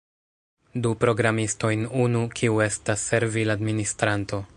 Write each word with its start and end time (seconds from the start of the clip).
Du 0.85 0.93
programistojn 1.03 1.83
unu, 2.05 2.21
kiu 2.39 2.57
estas 2.69 3.05
servil-administranto 3.11 4.41